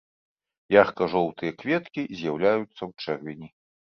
Ярка-жоўтыя 0.75 1.51
кветкі 1.61 2.01
з'яўляюцца 2.21 2.75
ў 2.75 2.91
чэрвені. 3.05 3.49